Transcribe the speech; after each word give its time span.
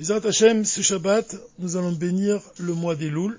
Bizat 0.00 0.24
Hashem, 0.24 0.64
ce 0.64 0.80
Shabbat, 0.80 1.36
nous 1.58 1.76
allons 1.76 1.92
bénir 1.92 2.40
le 2.56 2.72
mois 2.72 2.94
des 2.94 3.10
Louls. 3.10 3.38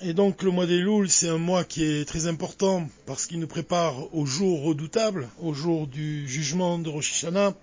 Et 0.00 0.12
donc 0.12 0.42
le 0.42 0.50
mois 0.50 0.66
des 0.66 0.80
Louls, 0.80 1.08
c'est 1.08 1.28
un 1.28 1.38
mois 1.38 1.62
qui 1.62 1.84
est 1.84 2.04
très 2.04 2.26
important 2.26 2.88
parce 3.06 3.26
qu'il 3.26 3.38
nous 3.38 3.46
prépare 3.46 4.12
au 4.12 4.26
jour 4.26 4.64
redoutable, 4.64 5.28
au 5.40 5.54
jour 5.54 5.86
du 5.86 6.26
jugement 6.26 6.80
de 6.80 6.88
Rosh 6.88 7.12
Hashanah, 7.12 7.54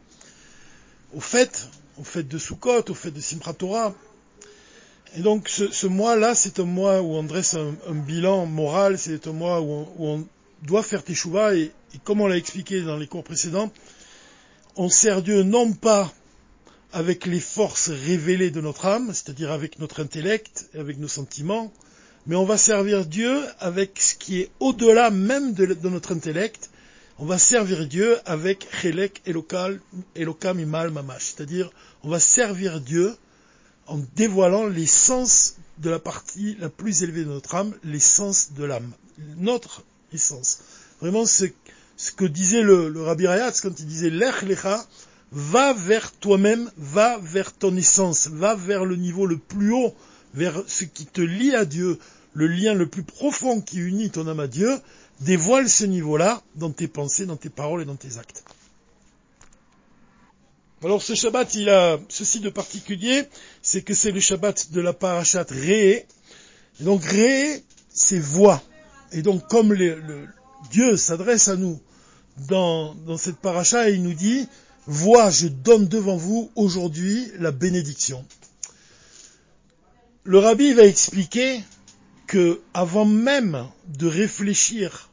aux 1.13 1.19
fêtes, 1.19 1.67
aux 1.99 2.05
fêtes 2.05 2.29
de 2.29 2.37
Sukkot, 2.37 2.89
aux 2.89 2.93
fêtes 2.93 3.15
de 3.15 3.19
Simchat 3.19 3.51
Torah. 3.51 3.93
Et 5.17 5.19
donc 5.19 5.49
ce, 5.49 5.85
mois-là, 5.85 6.35
c'est 6.35 6.61
un 6.61 6.63
mois 6.63 7.01
où 7.01 7.15
on 7.15 7.23
dresse 7.23 7.53
un, 7.55 7.75
bilan 7.93 8.45
moral, 8.45 8.97
c'est 8.97 9.27
un 9.27 9.33
mois 9.33 9.59
où 9.59 9.85
on, 9.99 10.25
doit 10.61 10.83
faire 10.83 11.03
Teshuvah 11.03 11.53
et, 11.55 11.63
et 11.93 11.97
comme 12.05 12.21
on 12.21 12.27
l'a 12.27 12.37
expliqué 12.37 12.81
dans 12.81 12.95
les 12.95 13.07
cours 13.07 13.25
précédents, 13.25 13.73
on 14.77 14.87
sert 14.87 15.21
Dieu 15.21 15.43
non 15.43 15.73
pas 15.73 16.13
avec 16.93 17.25
les 17.25 17.39
forces 17.39 17.89
révélées 17.89 18.51
de 18.51 18.61
notre 18.61 18.85
âme, 18.85 19.11
c'est-à-dire 19.13 19.51
avec 19.51 19.79
notre 19.79 19.99
intellect, 19.99 20.69
et 20.75 20.79
avec 20.79 20.99
nos 20.99 21.07
sentiments, 21.07 21.73
mais 22.27 22.35
on 22.35 22.45
va 22.45 22.57
servir 22.57 23.05
Dieu 23.05 23.41
avec 23.59 23.99
ce 23.99 24.15
qui 24.15 24.39
est 24.39 24.51
au-delà 24.59 25.09
même 25.09 25.53
de, 25.53 25.75
notre 25.89 26.13
intellect. 26.13 26.69
On 27.17 27.25
va 27.25 27.37
servir 27.37 27.87
Dieu 27.87 28.17
avec 28.25 28.67
Chelek 28.71 29.21
Elokal, 29.25 29.81
Elokam 30.15 30.59
Imal 30.59 30.91
Mamash, 30.91 31.33
c'est-à-dire 31.35 31.71
on 32.03 32.09
va 32.09 32.19
servir 32.19 32.79
Dieu 32.79 33.13
en 33.87 33.99
dévoilant 34.15 34.67
l'essence 34.67 35.55
de 35.79 35.89
la 35.89 35.99
partie 35.99 36.55
la 36.59 36.69
plus 36.69 37.03
élevée 37.03 37.23
de 37.23 37.29
notre 37.29 37.55
âme, 37.55 37.73
l'essence 37.83 38.53
de 38.53 38.63
l'âme, 38.63 38.91
notre 39.37 39.83
essence. 40.13 40.59
Vraiment, 41.01 41.25
ce, 41.25 41.45
ce 41.97 42.11
que 42.11 42.25
disait 42.25 42.61
le, 42.61 42.87
le 42.87 43.01
Rabbi 43.01 43.27
Rayatz 43.27 43.61
quand 43.61 43.77
il 43.79 43.87
disait 43.87 44.09
Lech 44.09 44.43
Lecha, 44.43 44.85
va 45.33 45.73
vers 45.73 46.11
toi-même, 46.11 46.71
va 46.77 47.17
vers 47.17 47.53
ton 47.53 47.75
essence, 47.75 48.27
va 48.27 48.55
vers 48.55 48.85
le 48.85 48.95
niveau 48.95 49.25
le 49.25 49.37
plus 49.37 49.73
haut, 49.73 49.93
vers 50.33 50.63
ce 50.67 50.83
qui 50.83 51.05
te 51.05 51.21
lie 51.21 51.55
à 51.55 51.65
Dieu, 51.65 51.97
le 52.33 52.47
lien 52.47 52.73
le 52.73 52.87
plus 52.87 53.03
profond 53.03 53.59
qui 53.59 53.77
unit 53.77 54.11
ton 54.11 54.27
âme 54.27 54.39
à 54.39 54.47
Dieu, 54.47 54.79
dévoile 55.21 55.69
ce 55.69 55.85
niveau-là 55.85 56.41
dans 56.55 56.71
tes 56.71 56.87
pensées, 56.87 57.25
dans 57.25 57.35
tes 57.35 57.49
paroles 57.49 57.81
et 57.81 57.85
dans 57.85 57.95
tes 57.95 58.17
actes. 58.17 58.43
Alors 60.83 61.01
ce 61.01 61.15
Shabbat, 61.15 61.55
il 61.55 61.69
a 61.69 61.97
ceci 62.09 62.39
de 62.39 62.49
particulier, 62.49 63.23
c'est 63.61 63.81
que 63.81 63.93
c'est 63.93 64.11
le 64.11 64.19
Shabbat 64.19 64.71
de 64.71 64.81
la 64.81 64.93
parashat 64.93 65.45
Ré. 65.49 66.05
Et 66.79 66.83
donc 66.83 67.03
Ré, 67.05 67.63
c'est 67.89 68.19
voix. 68.19 68.61
Et 69.13 69.21
donc 69.21 69.47
comme 69.47 69.75
Dieu 70.69 70.97
s'adresse 70.97 71.47
à 71.47 71.55
nous 71.55 71.79
dans, 72.49 72.95
dans 72.95 73.17
cette 73.17 73.37
paracha, 73.37 73.89
il 73.89 74.03
nous 74.03 74.13
dit, 74.13 74.47
Vois, 74.85 75.29
je 75.29 75.47
donne 75.47 75.87
devant 75.87 76.17
vous 76.17 76.51
aujourd'hui 76.55 77.31
la 77.39 77.51
bénédiction. 77.51 78.25
Le 80.25 80.39
rabbi 80.39 80.73
va 80.73 80.83
expliquer 80.83 81.61
que 82.27 82.61
avant 82.73 83.05
même 83.05 83.67
de 83.87 84.07
réfléchir, 84.07 85.09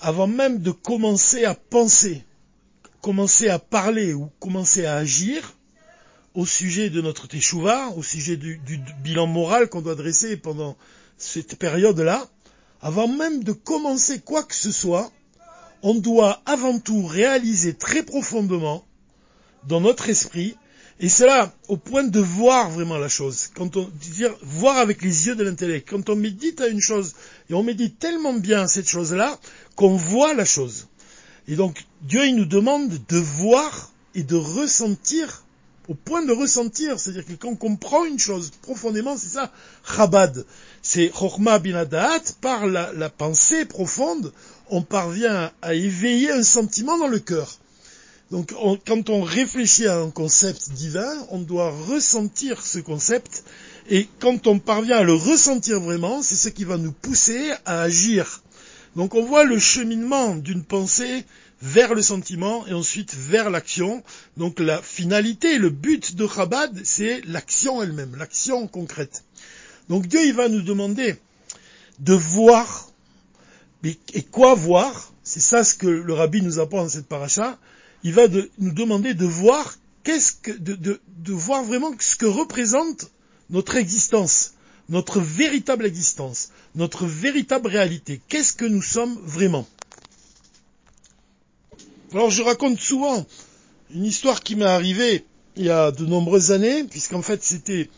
avant 0.00 0.26
même 0.26 0.58
de 0.58 0.70
commencer 0.70 1.44
à 1.44 1.54
penser, 1.54 2.24
commencer 3.00 3.48
à 3.48 3.58
parler 3.58 4.12
ou 4.12 4.30
commencer 4.38 4.84
à 4.84 4.96
agir 4.96 5.54
au 6.34 6.44
sujet 6.44 6.90
de 6.90 7.00
notre 7.00 7.26
teshuva, 7.26 7.90
au 7.96 8.02
sujet 8.02 8.36
du, 8.36 8.58
du 8.58 8.78
bilan 9.02 9.26
moral 9.26 9.68
qu'on 9.68 9.82
doit 9.82 9.94
dresser 9.94 10.36
pendant 10.36 10.76
cette 11.16 11.56
période-là, 11.56 12.28
avant 12.82 13.08
même 13.08 13.44
de 13.44 13.52
commencer 13.52 14.20
quoi 14.20 14.42
que 14.42 14.54
ce 14.54 14.72
soit, 14.72 15.10
on 15.82 15.94
doit 15.94 16.42
avant 16.46 16.78
tout 16.78 17.04
réaliser 17.04 17.74
très 17.74 18.02
profondément 18.02 18.84
dans 19.66 19.80
notre 19.80 20.08
esprit, 20.08 20.56
et 21.00 21.08
cela 21.08 21.52
au 21.68 21.76
point 21.76 22.04
de 22.04 22.20
voir 22.20 22.70
vraiment 22.70 22.98
la 22.98 23.08
chose, 23.08 23.48
quand 23.54 23.76
on 23.76 23.90
dire 24.12 24.34
voir 24.42 24.78
avec 24.78 25.02
les 25.02 25.26
yeux 25.26 25.34
de 25.34 25.42
l'intellect, 25.42 25.88
quand 25.88 26.08
on 26.08 26.16
médite 26.16 26.60
à 26.60 26.68
une 26.68 26.80
chose, 26.80 27.14
et 27.50 27.54
on 27.54 27.62
médite 27.62 27.98
tellement 27.98 28.34
bien 28.34 28.66
cette 28.66 28.88
chose-là, 28.88 29.38
qu'on 29.74 29.96
voit 29.96 30.34
la 30.34 30.44
chose. 30.44 30.86
Et 31.48 31.56
donc 31.56 31.84
Dieu 32.02 32.24
il 32.26 32.36
nous 32.36 32.44
demande 32.44 32.90
de 33.08 33.18
voir 33.18 33.90
et 34.14 34.22
de 34.22 34.36
ressentir 34.36 35.44
au 35.88 35.94
point 35.94 36.24
de 36.24 36.32
ressentir, 36.32 36.98
c'est-à-dire 36.98 37.26
que 37.26 37.32
quand 37.34 37.50
on 37.50 37.56
comprend 37.56 38.04
une 38.04 38.18
chose 38.18 38.50
profondément, 38.62 39.16
c'est 39.16 39.28
ça, 39.28 39.52
Chabad. 39.86 40.46
C'est 40.82 41.12
Chochma 41.12 41.58
Binadat, 41.58 42.20
par 42.40 42.66
la, 42.66 42.92
la, 42.94 43.10
pensée 43.10 43.64
profonde, 43.66 44.32
on 44.70 44.82
parvient 44.82 45.50
à 45.62 45.74
éveiller 45.74 46.30
un 46.30 46.42
sentiment 46.42 46.98
dans 46.98 47.08
le 47.08 47.18
cœur. 47.18 47.58
Donc 48.30 48.52
quand 48.86 49.10
on 49.10 49.22
réfléchit 49.22 49.86
à 49.86 49.98
un 49.98 50.10
concept 50.10 50.70
divin, 50.70 51.14
on 51.30 51.38
doit 51.38 51.70
ressentir 51.70 52.64
ce 52.64 52.78
concept, 52.78 53.44
et 53.88 54.08
quand 54.18 54.46
on 54.46 54.58
parvient 54.58 54.98
à 54.98 55.02
le 55.02 55.14
ressentir 55.14 55.80
vraiment, 55.80 56.22
c'est 56.22 56.36
ce 56.36 56.48
qui 56.48 56.64
va 56.64 56.78
nous 56.78 56.92
pousser 56.92 57.52
à 57.66 57.82
agir. 57.82 58.42
Donc 58.96 59.14
on 59.14 59.24
voit 59.24 59.44
le 59.44 59.58
cheminement 59.58 60.34
d'une 60.36 60.64
pensée 60.64 61.24
vers 61.60 61.94
le 61.94 62.02
sentiment 62.02 62.66
et 62.66 62.72
ensuite 62.72 63.14
vers 63.14 63.50
l'action. 63.50 64.02
Donc 64.36 64.58
la 64.58 64.80
finalité, 64.80 65.58
le 65.58 65.70
but 65.70 66.14
de 66.14 66.26
Chabad, 66.26 66.80
c'est 66.84 67.20
l'action 67.26 67.82
elle-même, 67.82 68.16
l'action 68.16 68.66
concrète. 68.66 69.24
Donc 69.88 70.06
Dieu, 70.06 70.24
il 70.24 70.34
va 70.34 70.48
nous 70.48 70.62
demander 70.62 71.16
de 71.98 72.14
voir. 72.14 72.90
Et 73.84 74.22
quoi 74.22 74.54
voir? 74.54 75.12
C'est 75.22 75.40
ça 75.40 75.64
ce 75.64 75.74
que 75.74 75.86
le 75.86 76.12
rabbi 76.12 76.42
nous 76.42 76.58
apprend 76.58 76.82
dans 76.82 76.88
cette 76.88 77.06
paracha. 77.06 77.58
Il 78.02 78.12
va 78.12 78.22
nous 78.58 78.72
demander 78.72 79.14
de 79.14 79.24
voir 79.26 79.76
qu'est-ce 80.04 80.32
que, 80.32 80.52
de, 80.52 81.00
voir 81.32 81.64
vraiment 81.64 81.92
ce 81.98 82.16
que 82.16 82.26
représente 82.26 83.10
notre 83.50 83.76
existence, 83.76 84.54
notre 84.88 85.20
véritable 85.20 85.86
existence, 85.86 86.50
notre 86.74 87.06
véritable 87.06 87.68
réalité. 87.68 88.20
Qu'est-ce 88.28 88.52
que 88.52 88.64
nous 88.64 88.82
sommes 88.82 89.18
vraiment? 89.22 89.66
Alors 92.12 92.30
je 92.30 92.42
raconte 92.42 92.80
souvent 92.80 93.26
une 93.92 94.04
histoire 94.04 94.42
qui 94.42 94.56
m'est 94.56 94.64
arrivée 94.64 95.24
il 95.56 95.64
y 95.64 95.70
a 95.70 95.90
de 95.90 96.04
nombreuses 96.04 96.52
années, 96.52 96.84
puisqu'en 96.84 97.22
fait 97.22 97.42
c'était 97.42 97.88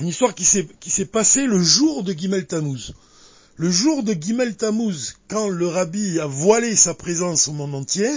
une 0.00 0.08
histoire 0.08 0.34
qui 0.34 0.44
s'est, 0.44 0.68
qui 0.80 0.90
s'est 0.90 1.06
passée 1.06 1.46
le 1.46 1.62
jour 1.62 2.02
de 2.02 2.12
Gimel 2.12 2.46
Tammuz. 2.46 2.92
Le 3.58 3.70
jour 3.70 4.02
de 4.02 4.12
Gimel 4.12 4.54
Tammuz, 4.54 5.16
quand 5.28 5.48
le 5.48 5.66
rabbi 5.66 6.20
a 6.20 6.26
voilé 6.26 6.76
sa 6.76 6.92
présence 6.92 7.48
au 7.48 7.52
monde 7.52 7.74
entier, 7.74 8.10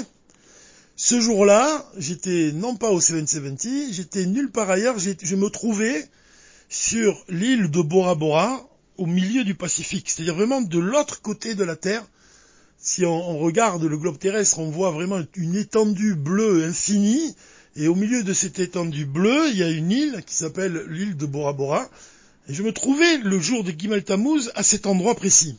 ce 0.97 1.21
jour-là, 1.21 1.89
j'étais 1.97 2.51
non 2.51 2.75
pas 2.75 2.89
au 2.89 2.99
770, 2.99 3.93
j'étais 3.93 4.25
nulle 4.25 4.51
part 4.51 4.69
ailleurs, 4.69 4.97
je 4.99 5.35
me 5.37 5.47
trouvais 5.47 6.05
sur 6.67 7.23
l'île 7.29 7.71
de 7.71 7.81
Bora 7.81 8.15
Bora, 8.15 8.69
au 8.97 9.05
milieu 9.05 9.45
du 9.45 9.55
Pacifique, 9.55 10.09
c'est-à-dire 10.09 10.35
vraiment 10.35 10.59
de 10.59 10.77
l'autre 10.77 11.21
côté 11.21 11.55
de 11.55 11.63
la 11.63 11.77
Terre, 11.77 12.05
si 12.77 13.05
on, 13.05 13.39
regarde 13.39 13.85
le 13.85 13.97
globe 13.97 14.19
terrestre, 14.19 14.59
on 14.59 14.69
voit 14.69 14.91
vraiment 14.91 15.21
une 15.35 15.55
étendue 15.55 16.15
bleue 16.15 16.65
infinie, 16.65 17.33
et 17.77 17.87
au 17.87 17.95
milieu 17.95 18.23
de 18.23 18.33
cette 18.33 18.59
étendue 18.59 19.05
bleue, 19.05 19.47
il 19.51 19.57
y 19.57 19.63
a 19.63 19.69
une 19.69 19.91
île 19.91 20.21
qui 20.27 20.35
s'appelle 20.35 20.85
l'île 20.89 21.15
de 21.15 21.25
Bora 21.25 21.53
Bora, 21.53 21.89
et 22.49 22.53
je 22.53 22.63
me 22.63 22.73
trouvais 22.73 23.17
le 23.19 23.39
jour 23.39 23.63
de 23.63 23.71
Gimel 23.71 24.03
Tammuz 24.03 24.51
à 24.55 24.63
cet 24.63 24.87
endroit 24.87 25.15
précis. 25.15 25.55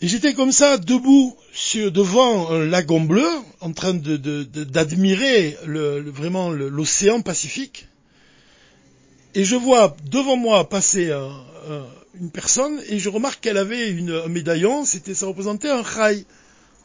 Et 0.00 0.08
j'étais 0.08 0.34
comme 0.34 0.52
ça, 0.52 0.76
debout 0.76 1.36
devant 1.74 2.50
un 2.50 2.66
lagon 2.66 3.00
bleu, 3.00 3.26
en 3.60 3.72
train 3.72 3.94
d'admirer 3.94 5.56
vraiment 5.64 6.50
l'océan 6.50 7.22
Pacifique, 7.22 7.86
et 9.34 9.44
je 9.44 9.56
vois 9.56 9.96
devant 10.10 10.36
moi 10.36 10.68
passer 10.68 11.10
un, 11.10 11.30
une 12.20 12.30
personne 12.30 12.80
et 12.88 12.98
je 12.98 13.08
remarque 13.08 13.40
qu'elle 13.40 13.56
avait 13.56 13.90
un 13.90 14.28
médaillon, 14.28 14.84
c'était 14.84 15.14
ça 15.14 15.26
représentait 15.26 15.70
un 15.70 15.82
chai. 15.82 16.24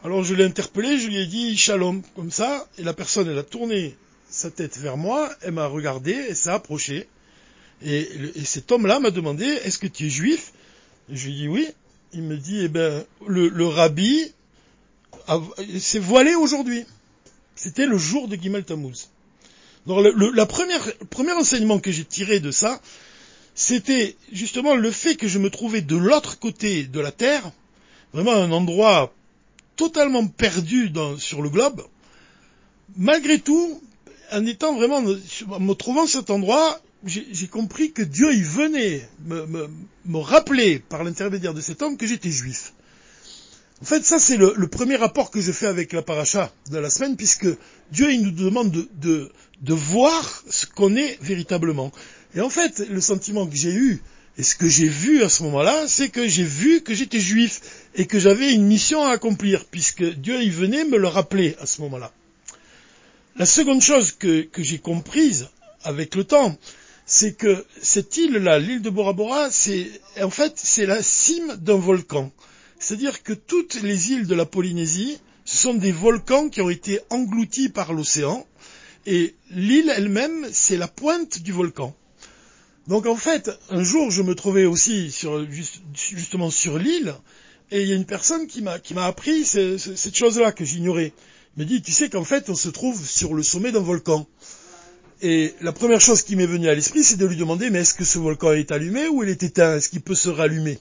Alors 0.04 0.24
je 0.24 0.34
l'ai 0.34 0.46
interpellé, 0.46 0.98
je 0.98 1.08
lui 1.08 1.18
ai 1.18 1.26
dit 1.26 1.58
shalom 1.58 2.02
comme 2.16 2.32
ça, 2.32 2.68
et 2.78 2.84
la 2.84 2.94
personne 2.94 3.28
elle 3.28 3.38
a 3.38 3.44
tourné 3.44 3.96
sa 4.30 4.50
tête 4.50 4.78
vers 4.78 4.98
moi, 4.98 5.30
elle 5.42 5.54
m'a 5.54 5.66
regardé, 5.66 6.12
et 6.12 6.36
s'est 6.36 6.50
approchée, 6.50 7.08
et, 7.84 8.10
et 8.36 8.46
cet 8.46 8.72
homme-là 8.72 9.00
m'a 9.00 9.12
demandé 9.12 9.46
est-ce 9.46 9.78
que 9.78 9.88
tu 9.88 10.08
es 10.08 10.10
juif? 10.10 10.54
Je 11.10 11.28
lui 11.28 11.34
ai 11.34 11.36
dit 11.36 11.48
oui. 11.48 11.68
Il 12.14 12.24
me 12.24 12.38
dit 12.38 12.62
eh 12.64 12.68
ben 12.68 13.06
le, 13.28 13.68
rabbi 13.68 14.32
s'est 15.80 16.00
voilé 16.00 16.36
aujourd'hui. 16.36 16.86
C'était 17.56 17.86
le 17.86 17.98
jour 17.98 18.28
de 18.28 18.36
Gimel 18.36 18.64
Tammuz. 18.64 19.10
Donc 19.86 20.04
le 20.04 20.46
premier 21.06 21.34
enseignement 21.34 21.80
que 21.80 21.92
j'ai 21.92 22.06
tiré 22.06 22.40
de 22.40 22.52
ça, 22.52 22.82
c'était 23.56 24.16
justement 24.32 24.76
le 24.76 24.92
fait 24.92 25.16
que 25.16 25.28
je 25.28 25.38
me 25.38 25.50
trouvais 25.50 25.82
de 25.82 25.96
l'autre 25.96 26.40
côté 26.40 26.84
de 26.84 27.00
la 27.00 27.12
Terre, 27.12 27.52
vraiment 28.14 28.34
un 28.34 28.52
endroit 28.52 29.14
totalement 29.76 30.26
perdu 30.28 30.92
sur 31.18 31.42
le 31.42 31.50
globe. 31.50 31.86
Malgré 32.98 33.40
tout, 33.40 33.82
en 34.32 34.46
étant 34.46 34.76
vraiment, 34.76 34.98
en 34.98 35.60
me 35.60 35.74
trouvant 35.74 36.08
cet 36.08 36.30
endroit, 36.30 36.82
j'ai 37.06 37.48
compris 37.48 37.92
que 37.92 38.02
Dieu 38.02 38.34
y 38.34 38.42
venait 38.42 39.08
me, 39.26 39.70
me 40.06 40.18
rappeler 40.18 40.80
par 40.80 41.04
l'intermédiaire 41.04 41.54
de 41.54 41.62
cet 41.62 41.82
homme 41.82 41.98
que 41.98 42.06
j'étais 42.06 42.32
juif. 42.32 42.74
En 43.82 43.86
fait, 43.86 44.04
ça 44.04 44.20
c'est 44.20 44.36
le, 44.36 44.68
premier 44.68 44.98
rapport 44.98 45.32
que 45.32 45.40
je 45.40 45.52
fais 45.54 45.68
avec 45.68 45.94
la 45.94 46.02
paracha 46.02 46.52
de 46.70 46.78
la 46.78 46.90
semaine, 46.90 47.16
puisque 47.16 47.48
Dieu 47.92 48.12
il 48.12 48.22
nous 48.22 48.32
demande 48.32 48.72
de, 48.72 48.90
de, 48.96 49.32
de 49.62 49.74
voir 49.74 50.44
ce 50.50 50.66
qu'on 50.66 50.96
est 50.98 51.18
véritablement. 51.22 51.92
Et 52.36 52.42
en 52.42 52.50
fait, 52.50 52.80
le 52.90 53.00
sentiment 53.00 53.48
que 53.48 53.56
j'ai 53.56 53.74
eu, 53.74 54.02
et 54.38 54.44
ce 54.44 54.56
que 54.56 54.68
j'ai 54.68 54.88
vu 54.88 55.24
à 55.24 55.30
ce 55.30 55.44
moment-là, 55.44 55.88
c'est 55.88 56.10
que 56.10 56.28
j'ai 56.28 56.44
vu 56.44 56.82
que 56.82 56.94
j'étais 56.94 57.20
juif 57.20 57.62
et 57.96 58.06
que 58.06 58.20
j'avais 58.20 58.54
une 58.54 58.66
mission 58.66 59.04
à 59.04 59.12
accomplir, 59.12 59.66
puisque 59.66 60.04
Dieu 60.04 60.42
il 60.42 60.52
venait 60.52 60.84
me 60.84 60.98
le 60.98 61.08
rappeler 61.08 61.56
à 61.62 61.66
ce 61.66 61.82
moment-là. 61.82 62.12
La 63.38 63.46
seconde 63.46 63.82
chose 63.82 64.12
que, 64.12 64.42
que 64.42 64.64
j'ai 64.64 64.80
comprise 64.80 65.48
avec 65.84 66.16
le 66.16 66.26
temps, 66.26 66.58
c'est 67.10 67.34
que 67.34 67.66
cette 67.82 68.18
île-là, 68.18 68.60
l'île 68.60 68.84
de 68.84 68.92
Bora 68.92 69.14
Bora, 69.14 69.50
c'est 69.50 69.90
en 70.22 70.30
fait 70.30 70.54
c'est 70.58 70.86
la 70.86 71.02
cime 71.02 71.56
d'un 71.56 71.78
volcan. 71.78 72.32
C'est-à-dire 72.78 73.24
que 73.24 73.34
toutes 73.34 73.82
les 73.82 74.12
îles 74.12 74.28
de 74.28 74.36
la 74.36 74.46
Polynésie, 74.46 75.18
ce 75.44 75.58
sont 75.58 75.74
des 75.74 75.92
volcans 75.92 76.50
qui 76.50 76.62
ont 76.62 76.70
été 76.70 77.00
engloutis 77.10 77.70
par 77.70 77.94
l'océan, 77.94 78.46
et 79.08 79.36
l'île 79.50 79.92
elle-même, 79.98 80.48
c'est 80.52 80.78
la 80.78 80.88
pointe 80.88 81.42
du 81.42 81.52
volcan. 81.52 81.96
Donc 82.88 83.08
en 83.08 83.16
fait, 83.16 83.50
un 83.72 83.84
jour, 83.84 84.12
je 84.12 84.22
me 84.22 84.36
trouvais 84.36 84.66
aussi 84.66 85.12
justement 85.96 86.52
sur 86.52 86.78
l'île, 86.78 87.16
et 87.72 87.82
il 87.82 87.88
y 87.88 87.92
a 87.92 87.96
une 87.96 88.06
personne 88.06 88.46
qui 88.46 88.62
m'a 88.62 88.78
qui 88.78 88.94
m'a 88.94 89.06
appris 89.06 89.46
cette 89.46 90.16
chose-là 90.16 90.52
que 90.52 90.64
j'ignorais. 90.64 91.14
Il 91.58 91.64
me 91.64 91.66
dit, 91.66 91.82
tu 91.82 91.92
sais 91.92 92.10
qu'en 92.10 92.24
fait, 92.24 92.52
on 92.52 92.56
se 92.56 92.70
trouve 92.70 93.04
sur 93.04 93.34
le 93.34 93.42
sommet 93.42 93.72
d'un 93.72 93.82
volcan. 93.82 94.28
Et 95.22 95.54
la 95.62 95.74
première 95.74 96.00
chose 96.00 96.22
qui 96.22 96.38
m'est 96.38 96.46
venue 96.46 96.70
à 96.70 96.76
l'esprit, 96.76 97.04
c'est 97.04 97.18
de 97.18 97.26
lui 97.26 97.36
demander, 97.36 97.70
mais 97.70 97.80
est-ce 97.80 97.94
que 97.94 98.06
ce 98.06 98.20
volcan 98.20 98.54
est 98.54 98.72
allumé 98.72 99.08
ou 99.08 99.24
il 99.24 99.30
est 99.30 99.44
éteint? 99.44 99.76
Est-ce 99.76 99.90
qu'il 99.90 100.02
peut 100.02 100.16
se 100.16 100.30
rallumer? 100.30 100.80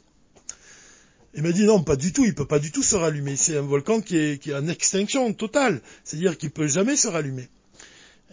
Il 1.35 1.43
m'a 1.43 1.51
dit, 1.51 1.65
non, 1.65 1.83
pas 1.83 1.97
du 1.97 2.13
tout, 2.13 2.25
il 2.25 2.35
peut 2.35 2.47
pas 2.47 2.61
du 2.61 2.71
tout 2.71 2.85
se 2.85 2.95
rallumer. 2.95 3.35
C'est 3.37 3.57
un 3.57 3.63
volcan 3.63 4.01
qui 4.01 4.17
est, 4.17 4.55
en 4.55 4.69
extinction 4.69 5.33
totale. 5.33 5.83
C'est-à-dire 6.05 6.39
qu'il 6.39 6.51
peut 6.51 6.69
jamais 6.69 6.97
se 6.97 7.09
rallumer. 7.09 7.49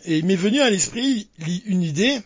Et 0.06 0.20
il 0.20 0.26
m'est 0.26 0.36
venu 0.36 0.60
à 0.62 0.70
l'esprit 0.70 1.28
une 1.66 1.82
idée, 1.82 2.20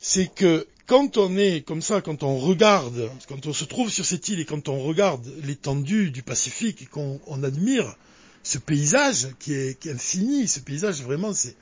c'est 0.00 0.32
que 0.34 0.66
quand 0.86 1.18
on 1.18 1.36
est 1.36 1.62
comme 1.66 1.82
ça, 1.82 2.00
quand 2.00 2.22
on 2.22 2.38
regarde, 2.38 3.10
quand 3.28 3.46
on 3.46 3.52
se 3.52 3.64
trouve 3.64 3.90
sur 3.90 4.06
cette 4.06 4.28
île 4.28 4.40
et 4.40 4.44
quand 4.46 4.68
on 4.68 4.80
regarde 4.80 5.26
l'étendue 5.42 6.10
du 6.10 6.22
Pacifique 6.22 6.82
et 6.82 6.86
qu'on 6.86 7.20
admire 7.42 7.96
ce 8.42 8.58
paysage 8.58 9.28
qui 9.38 9.52
est 9.52 9.86
infini, 9.86 10.48
ce 10.48 10.60
paysage 10.60 11.02
vraiment 11.02 11.32
c'est 11.32 11.56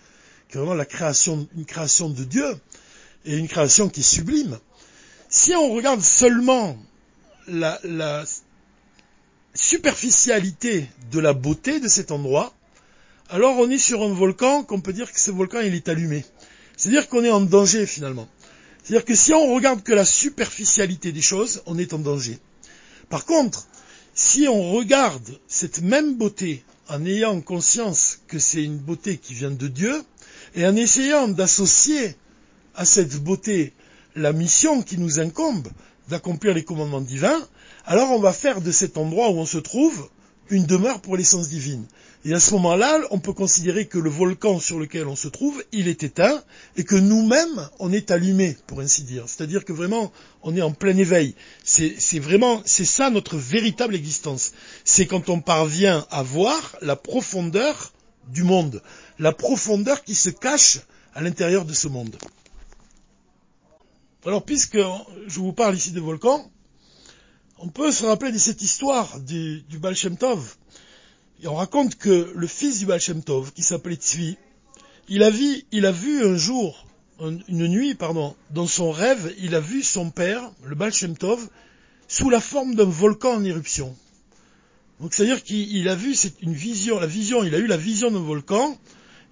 vraiment 0.59 0.75
la 0.75 0.85
création, 0.85 1.49
une 1.57 1.65
création 1.65 2.09
de 2.09 2.25
Dieu 2.25 2.57
et 3.25 3.37
une 3.37 3.49
création 3.49 3.89
qui 3.89 4.01
est 4.01 4.03
sublime. 4.03 4.59
Si 5.29 5.55
on 5.55 5.73
regarde 5.73 6.03
seulement 6.03 6.77
la, 7.47 7.81
la 7.85 8.25
superficialité 9.55 10.89
de 11.11 11.21
la 11.21 11.33
beauté 11.33 11.81
de 11.81 11.89
cet 11.89 12.11
endroit, 12.11 12.53
alors 13.29 13.59
on 13.59 13.71
est 13.71 13.79
sur 13.79 14.03
un 14.03 14.13
volcan 14.13 14.63
qu'on 14.63 14.81
peut 14.81 14.93
dire 14.93 15.11
que 15.13 15.21
ce 15.21 15.31
volcan 15.31 15.61
il 15.61 15.75
est 15.75 15.89
allumé. 15.89 16.25
C'est-à-dire 16.77 17.09
qu'on 17.09 17.25
est 17.25 17.31
en 17.31 17.41
danger 17.41 17.87
finalement. 17.87 18.29
C'est-à-dire 18.83 19.05
que 19.05 19.15
si 19.15 19.33
on 19.33 19.55
regarde 19.55 19.83
que 19.83 19.93
la 19.93 20.05
superficialité 20.05 21.13
des 21.13 21.23
choses, 21.23 21.63
on 21.67 21.79
est 21.79 21.93
en 21.93 21.99
danger. 21.99 22.39
Par 23.09 23.25
contre, 23.25 23.67
si 24.15 24.49
on 24.49 24.73
regarde 24.73 25.39
cette 25.47 25.81
même 25.81 26.17
beauté 26.17 26.65
en 26.89 27.05
ayant 27.07 27.41
conscience 27.41 28.21
que 28.27 28.39
c'est 28.39 28.63
une 28.63 28.79
beauté 28.79 29.17
qui 29.17 29.35
vient 29.35 29.51
de 29.51 29.69
Dieu, 29.69 30.03
et 30.55 30.67
en 30.67 30.77
essayant 30.77 31.29
d'associer 31.29 32.17
à 32.75 32.85
cette 32.85 33.23
beauté 33.23 33.73
la 34.15 34.33
mission 34.33 34.83
qui 34.83 34.99
nous 34.99 35.21
incombe 35.21 35.69
d'accomplir 36.09 36.55
les 36.55 36.65
commandements 36.65 37.01
divins, 37.01 37.41
alors 37.87 38.11
on 38.11 38.19
va 38.19 38.33
faire 38.33 38.61
de 38.61 38.71
cet 38.71 38.97
endroit 38.97 39.31
où 39.31 39.39
on 39.39 39.47
se 39.47 39.59
trouve 39.59 40.09
une 40.51 40.67
demeure 40.67 41.01
pour 41.01 41.17
l'essence 41.17 41.49
divine. 41.49 41.87
Et 42.25 42.35
à 42.35 42.41
ce 42.41 42.53
moment-là, 42.55 43.01
on 43.11 43.19
peut 43.19 43.33
considérer 43.33 43.87
que 43.87 43.99
le 43.99 44.11
volcan 44.11 44.61
sur 44.61 44.79
lequel 44.79 45.09
on 45.09 45.17
se 45.17 45.29
trouve, 45.29 45.65
il 45.73 45.89
est 45.89 46.05
éteint, 46.05 46.43
et 46.77 46.85
que 46.85 46.95
nous-mêmes, 46.95 47.69
on 47.81 47.93
est 47.93 48.11
allumés, 48.11 48.57
pour 48.67 48.81
ainsi 48.81 49.03
dire. 49.03 49.25
C'est-à-dire 49.27 49.65
que 49.65 49.73
vraiment, 49.73 50.13
on 50.43 50.57
est 50.57 50.63
en 50.63 50.71
plein 50.71 50.97
éveil. 50.97 51.35
C'est 51.65 52.19
vraiment, 52.21 52.63
c'est 52.65 52.85
ça 52.85 53.11
notre 53.11 53.37
véritable 53.37 53.97
existence. 53.97 54.53
C'est 54.85 55.07
quand 55.07 55.31
on 55.31 55.41
parvient 55.41 56.07
à 56.11 56.23
voir 56.23 56.77
la 56.81 56.95
profondeur 56.95 57.93
du 58.29 58.43
monde, 58.43 58.83
la 59.19 59.33
profondeur 59.33 60.05
qui 60.05 60.15
se 60.15 60.31
cache 60.31 60.81
à 61.15 61.21
l'intérieur 61.21 61.65
de 61.65 61.73
ce 61.73 61.89
monde. 61.89 62.17
Alors, 64.25 64.45
puisque 64.45 64.79
je 65.27 65.41
vous 65.41 65.53
parle 65.53 65.75
ici 65.75 65.91
de 65.91 66.01
volcan, 66.01 66.49
on 67.59 67.69
peut 67.69 67.93
se 67.93 68.05
rappeler 68.05 68.33
de 68.33 68.39
cette 68.39 68.63
histoire 68.63 69.21
du, 69.21 69.63
du 69.63 69.81
Tov, 70.19 70.57
et 71.43 71.49
on 71.49 71.57
raconte 71.57 71.97
que 71.97 72.33
le 72.35 72.47
fils 72.47 72.79
du 72.79 72.87
Baal 72.87 73.01
Shem 73.01 73.23
Tov, 73.23 73.53
qui 73.53 73.63
s'appelait 73.63 73.97
Tzvi, 73.97 74.37
il 75.09 75.23
a, 75.25 75.31
vu, 75.31 76.25
un 76.25 76.37
jour, 76.37 76.87
une 77.21 77.67
nuit, 77.67 77.95
pardon, 77.95 78.37
dans 78.51 78.69
son 78.69 78.93
rêve, 78.93 79.35
il 79.39 79.55
a 79.55 79.61
vu 79.61 79.83
son 79.83 80.11
père, 80.11 80.51
le 80.65 80.77
Baal 80.77 80.93
Shem 80.93 81.17
Tov, 81.17 81.49
sous 82.07 82.31
la 82.31 82.41
forme 82.41 82.75
d'un 82.75 82.85
volcan 82.85 83.35
en 83.35 83.45
éruption. 83.45 83.97
Donc 85.03 85.15
c'est-à-dire 85.15 85.43
qu'il 85.43 85.89
a 85.89 85.97
vu 85.97 86.15
c'est 86.15 86.41
une 86.43 86.55
vision, 86.55 87.01
la 87.01 87.09
vision, 87.09 87.43
il 87.43 87.57
a 87.57 87.59
eu 87.59 87.67
la 87.67 87.77
vision 87.77 88.13
d'un 88.13 88.21
volcan, 88.21 88.79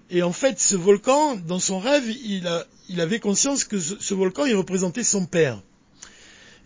et 0.09 0.21
en 0.21 0.33
fait 0.33 0.59
ce 0.59 0.75
volcan, 0.75 1.37
dans 1.37 1.59
son 1.59 1.79
rêve, 1.79 2.03
il, 2.09 2.99
avait 2.99 3.21
conscience 3.21 3.63
que 3.63 3.79
ce, 3.79 3.95
ce, 3.97 4.13
volcan, 4.13 4.45
il 4.45 4.55
représentait 4.55 5.05
son 5.05 5.25
père. 5.25 5.63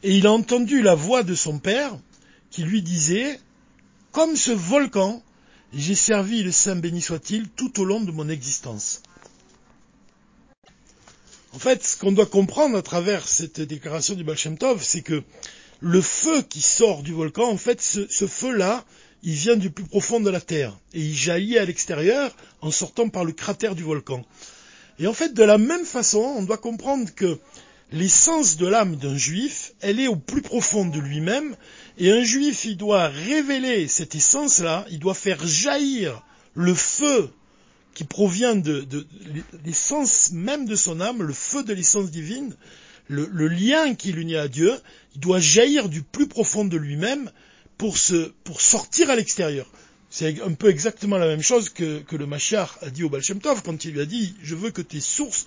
Et 0.02 0.18
il 0.18 0.26
a 0.26 0.32
entendu 0.32 0.82
la 0.82 0.96
voix 0.96 1.22
de 1.22 1.36
son 1.36 1.60
père 1.60 1.96
qui 2.50 2.64
lui 2.64 2.82
disait, 2.82 3.40
comme 4.12 4.36
ce 4.36 4.52
volcan, 4.52 5.22
j'ai 5.72 5.94
servi 5.94 6.42
le 6.42 6.52
Saint 6.52 6.76
béni 6.76 7.02
soit-il 7.02 7.48
tout 7.50 7.80
au 7.80 7.86
long 7.86 8.02
de 8.02 8.12
mon 8.12 8.28
existence. 8.28 9.04
En 11.54 11.60
fait, 11.60 11.84
ce 11.84 11.96
qu'on 11.96 12.12
doit 12.12 12.26
comprendre 12.26 12.76
à 12.76 12.82
travers 12.82 13.28
cette 13.28 13.62
déclaration 13.62 14.16
du 14.16 14.24
Baal 14.24 14.38
Tov, 14.58 14.84
c'est 14.84 15.04
que 15.04 15.24
le 15.86 16.02
feu 16.02 16.42
qui 16.42 16.62
sort 16.62 17.04
du 17.04 17.14
volcan, 17.14 17.48
en 17.48 17.58
fait, 17.58 17.80
ce, 17.80 18.26
feu-là, 18.26 18.84
il 19.22 19.34
vient 19.34 19.56
du 19.56 19.70
plus 19.70 19.84
profond 19.84 20.20
de 20.20 20.32
la 20.32 20.42
terre 20.42 20.76
et 20.96 21.00
il 21.00 21.14
jaillit 21.14 21.60
à 21.60 21.66
l'extérieur 21.66 22.36
en 22.62 22.72
sortant 22.72 23.08
par 23.10 23.24
le 23.24 23.34
cratère 23.34 23.76
du 23.76 23.84
volcan. 23.84 24.26
Et 24.98 25.06
en 25.06 25.14
fait, 25.14 25.36
de 25.36 25.44
la 25.44 25.60
même 25.60 25.86
façon, 25.86 26.22
on 26.38 26.42
doit 26.42 26.58
comprendre 26.58 27.14
que 27.14 27.38
l'essence 27.92 28.58
de 28.58 28.66
l'âme 28.66 28.96
d'un 28.96 29.16
juif, 29.16 29.74
elle 29.80 30.00
est 30.00 30.08
au 30.08 30.16
plus 30.16 30.42
profond 30.42 30.86
de 30.86 31.00
lui-même, 31.00 31.56
et 32.00 32.12
un 32.12 32.24
juif, 32.24 32.66
il 32.66 32.78
doit 32.78 33.08
révéler 33.08 33.88
cette 33.88 34.16
essence-là, 34.16 34.88
il 34.90 34.98
doit 34.98 35.14
faire 35.14 35.46
jaillir 35.46 36.24
le 36.56 36.74
feu 36.74 37.30
qui 37.94 38.06
provient 38.06 38.56
de, 38.56 38.88
l'essence 39.64 40.32
même 40.32 40.66
de 40.66 40.76
son 40.76 41.00
âme, 41.00 41.22
le 41.22 41.34
feu 41.34 41.64
de 41.64 41.74
l'essence 41.74 42.10
divine, 42.10 42.56
le, 43.08 43.48
lien 43.48 43.96
qui 43.96 44.12
l'unit 44.12 44.36
à 44.36 44.48
Dieu, 44.48 44.74
il 45.16 45.22
doit 45.22 45.40
jaillir 45.40 45.90
du 45.90 46.02
plus 46.02 46.28
profond 46.28 46.66
de 46.66 46.78
lui-même 46.78 47.32
pour, 47.78 47.98
pour 48.44 48.62
sortir 48.62 49.10
à 49.10 49.16
l'extérieur. 49.16 49.68
C'est 50.10 50.42
un 50.42 50.54
peu 50.54 50.70
exactement 50.70 51.18
la 51.18 51.28
même 51.28 51.42
chose 51.42 51.70
que, 51.70 52.04
le 52.12 52.26
Machar 52.26 52.78
a 52.82 52.90
dit 52.90 53.04
au 53.04 53.10
Baal 53.10 53.22
quand 53.64 53.86
il 53.86 53.92
lui 53.92 54.02
a 54.02 54.06
dit 54.06 54.34
«Je 54.44 54.56
veux 54.56 54.72
que 54.72 54.82
tes 54.82 55.02
sources 55.02 55.46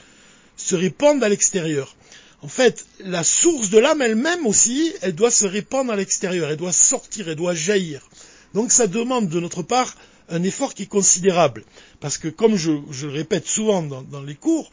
se 0.57 0.77
répandent 0.77 1.23
à 1.23 1.29
l'extérieur». 1.29 1.97
En 2.43 2.49
fait, 2.49 2.87
la 3.01 3.25
source 3.25 3.69
de 3.71 3.79
l'âme 3.79 4.01
elle-même 4.01 4.47
aussi, 4.47 4.93
elle 5.03 5.15
doit 5.15 5.31
se 5.31 5.45
répandre 5.45 5.93
à 5.93 5.97
l'extérieur, 5.97 6.51
elle 6.51 6.57
doit 6.57 6.73
sortir, 6.73 7.29
elle 7.29 7.37
doit 7.37 7.55
jaillir. 7.55 8.09
Donc 8.55 8.71
ça 8.71 8.87
demande 8.87 9.29
de 9.29 9.41
notre 9.41 9.63
part 9.63 9.95
un 10.29 10.43
effort 10.43 10.75
qui 10.75 10.85
est 10.85 10.87
considérable. 10.87 11.65
Parce 12.01 12.17
que 12.17 12.29
comme 12.29 12.57
je, 12.57 12.71
le 12.71 13.13
répète 13.13 13.47
souvent 13.47 13.83
dans, 13.83 14.23
les 14.23 14.37
cours, 14.37 14.71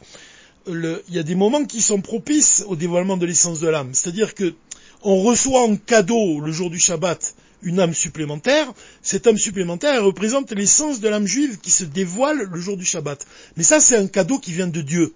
il 0.68 1.14
y 1.14 1.18
a 1.18 1.22
des 1.22 1.34
moments 1.34 1.64
qui 1.64 1.80
sont 1.80 2.00
propices 2.00 2.64
au 2.66 2.76
dévoilement 2.76 3.16
de 3.16 3.26
l'essence 3.26 3.60
de 3.60 3.68
l'âme. 3.68 3.90
C'est-à-dire 3.92 4.34
que 4.34 4.54
on 5.02 5.22
reçoit 5.22 5.62
en 5.62 5.76
cadeau 5.76 6.40
le 6.40 6.50
jour 6.50 6.70
du 6.70 6.78
Shabbat 6.78 7.34
une 7.62 7.80
âme 7.80 7.94
supplémentaire. 7.94 8.72
Cette 9.02 9.26
âme 9.26 9.38
supplémentaire 9.38 10.04
représente 10.04 10.52
l'essence 10.52 11.00
de 11.00 11.08
l'âme 11.08 11.26
juive 11.26 11.58
qui 11.58 11.70
se 11.70 11.84
dévoile 11.84 12.48
le 12.50 12.60
jour 12.60 12.76
du 12.76 12.84
Shabbat. 12.84 13.26
Mais 13.56 13.62
ça, 13.62 13.80
c'est 13.80 13.96
un 13.96 14.06
cadeau 14.06 14.38
qui 14.38 14.52
vient 14.52 14.66
de 14.66 14.80
Dieu. 14.80 15.12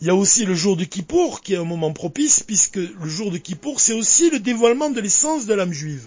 Il 0.00 0.06
y 0.06 0.10
a 0.10 0.14
aussi 0.14 0.44
le 0.44 0.54
jour 0.54 0.76
de 0.76 0.84
Kippour, 0.84 1.40
qui 1.40 1.54
est 1.54 1.56
un 1.56 1.64
moment 1.64 1.92
propice, 1.92 2.42
puisque 2.44 2.76
le 2.76 3.08
jour 3.08 3.32
de 3.32 3.38
Kippour, 3.38 3.80
c'est 3.80 3.92
aussi 3.92 4.30
le 4.30 4.38
dévoilement 4.38 4.90
de 4.90 5.00
l'essence 5.00 5.46
de 5.46 5.54
l'âme 5.54 5.72
juive. 5.72 6.06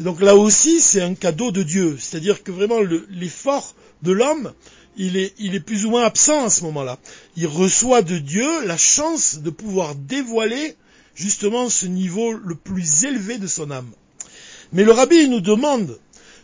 Donc 0.00 0.20
là 0.20 0.34
aussi, 0.34 0.80
c'est 0.80 1.02
un 1.02 1.14
cadeau 1.14 1.50
de 1.50 1.62
Dieu. 1.62 1.96
C'est-à-dire 1.98 2.42
que 2.42 2.50
vraiment, 2.50 2.80
l'effort 3.10 3.74
de 4.02 4.12
l'homme, 4.12 4.52
il 4.96 5.16
est, 5.16 5.34
il 5.38 5.54
est 5.54 5.60
plus 5.60 5.86
ou 5.86 5.90
moins 5.90 6.04
absent 6.04 6.44
à 6.44 6.50
ce 6.50 6.62
moment-là. 6.64 6.98
Il 7.36 7.46
reçoit 7.46 8.02
de 8.02 8.18
Dieu 8.18 8.66
la 8.66 8.76
chance 8.76 9.38
de 9.38 9.50
pouvoir 9.50 9.94
dévoiler 9.94 10.76
justement 11.14 11.68
ce 11.68 11.86
niveau 11.86 12.32
le 12.32 12.54
plus 12.54 13.04
élevé 13.04 13.38
de 13.38 13.46
son 13.46 13.70
âme. 13.70 13.90
Mais 14.72 14.84
le 14.84 14.92
rabbi 14.92 15.28
nous 15.28 15.40
demande 15.40 15.98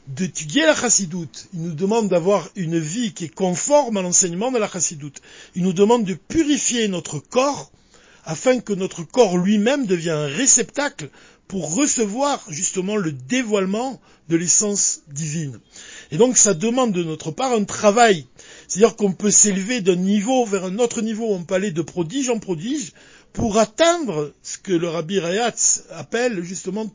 d'étudier 0.07 0.65
la 0.65 0.75
chassidoute. 0.75 1.49
Il 1.55 1.63
nous 1.63 1.75
demande 1.75 2.09
d'avoir 2.09 2.49
une 2.57 2.79
vie 2.79 3.13
qui 3.13 3.25
est 3.25 3.35
conforme 3.35 3.97
à 3.97 4.03
l'enseignement 4.03 4.51
de 4.51 4.59
la 4.59 4.69
chassidoute. 4.69 5.21
Il 5.55 5.63
nous 5.63 5.73
demande 5.73 6.05
de 6.05 6.15
purifier 6.15 6.89
notre 6.89 7.19
corps 7.19 7.71
afin 8.25 8.61
que 8.61 8.73
notre 8.73 9.03
corps 9.03 9.39
lui-même 9.39 9.87
devienne 9.87 10.17
un 10.17 10.27
réceptacle 10.27 11.11
pour 11.51 11.75
recevoir 11.75 12.45
justement 12.49 12.95
le 12.97 13.11
dévoilement 13.11 14.01
de 14.29 14.37
l'essence 14.37 15.01
divine. 15.09 15.59
Et 16.13 16.17
donc 16.17 16.37
ça 16.37 16.55
demande 16.55 16.93
de 16.93 17.03
notre 17.03 17.33
part 17.33 17.51
un 17.51 17.65
travail. 17.65 18.25
C'est-à-dire 18.69 18.95
qu'on 18.95 19.13
peut 19.13 19.33
s'élever 19.33 19.81
d'un 19.81 19.97
niveau 19.97 20.45
vers 20.45 20.67
un 20.67 20.79
autre 20.79 21.03
niveau, 21.03 21.27
on 21.29 21.43
peut 21.43 21.57
aller 21.57 21.73
de 21.73 21.83
prodige 21.83 22.29
en 22.29 22.39
prodige 22.39 22.93
pour 23.33 23.59
atteindre 23.59 24.33
ce 24.45 24.59
que 24.59 24.73
le 24.73 24.89
rabbi 24.89 25.19
Rayatz 25.19 25.87
appelle 25.91 26.45
justement 26.45 26.89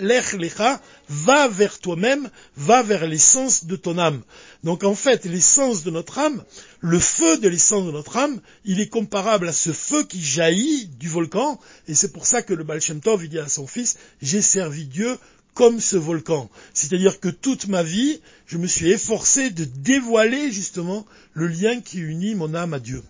l'ech 0.00 0.32
lecha, 0.34 0.80
va 1.08 1.48
vers 1.48 1.78
toi-même, 1.78 2.30
va 2.56 2.82
vers 2.82 3.06
l'essence 3.06 3.64
de 3.64 3.76
ton 3.76 3.98
âme. 3.98 4.22
Donc 4.64 4.84
en 4.84 4.94
fait, 4.94 5.24
l'essence 5.24 5.84
de 5.84 5.90
notre 5.90 6.18
âme, 6.18 6.44
le 6.80 6.98
feu 6.98 7.38
de 7.38 7.48
l'essence 7.48 7.86
de 7.86 7.90
notre 7.90 8.16
âme, 8.16 8.40
il 8.64 8.80
est 8.80 8.88
comparable 8.88 9.48
à 9.48 9.52
ce 9.52 9.72
feu 9.72 10.04
qui 10.04 10.22
jaillit 10.22 10.86
du 10.86 11.08
volcan, 11.08 11.58
et 11.88 11.94
c'est 11.94 12.12
pour 12.12 12.26
ça 12.26 12.42
que 12.42 12.54
le 12.54 12.64
Baal 12.64 12.80
Shem 12.80 13.00
Tov, 13.00 13.26
dit 13.26 13.38
à 13.38 13.48
son 13.48 13.66
fils, 13.66 13.96
j'ai 14.20 14.42
servi 14.42 14.84
Dieu 14.84 15.18
comme 15.54 15.80
ce 15.80 15.96
volcan. 15.96 16.48
C'est-à-dire 16.72 17.20
que 17.20 17.28
toute 17.28 17.68
ma 17.68 17.82
vie, 17.82 18.20
je 18.46 18.58
me 18.58 18.66
suis 18.66 18.90
efforcé 18.90 19.50
de 19.50 19.64
dévoiler 19.64 20.50
justement 20.50 21.06
le 21.34 21.46
lien 21.46 21.80
qui 21.80 21.98
unit 21.98 22.34
mon 22.34 22.54
âme 22.54 22.74
à 22.74 22.78
Dieu. 22.78 23.02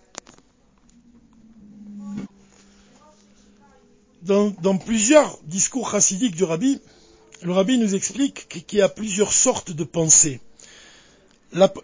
Dans, 4.23 4.77
plusieurs 4.77 5.39
discours 5.45 5.91
chassidiques 5.91 6.35
du 6.35 6.43
rabbi, 6.43 6.79
le 7.41 7.51
rabbi 7.51 7.77
nous 7.77 7.95
explique 7.95 8.47
qu'il 8.47 8.79
y 8.79 8.81
a 8.81 8.89
plusieurs 8.89 9.33
sortes 9.33 9.71
de 9.71 9.83
pensées. 9.83 10.39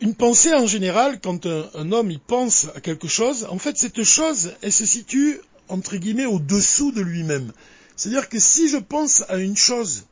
une 0.02 0.16
pensée 0.16 0.54
en 0.54 0.66
général, 0.66 1.20
quand 1.20 1.46
un, 1.46 1.92
homme 1.92 2.12
y 2.12 2.18
pense 2.18 2.68
à 2.76 2.82
quelque 2.82 3.08
chose, 3.08 3.46
en 3.50 3.60
fait 3.60 3.78
cette 3.78 4.04
chose, 4.04 4.54
elle 4.62 4.72
se 4.72 4.86
situe 4.86 5.40
entre 5.68 5.98
guillemets 5.98 6.26
au-dessous 6.26 6.92
de 6.92 7.02
lui-même. 7.02 7.52
C'est-à-dire 7.96 8.30
que 8.30 8.40
si 8.40 8.70
je 8.70 8.78
pense 8.78 9.24
à 9.28 9.38
une 9.38 9.58
chose 9.58 10.06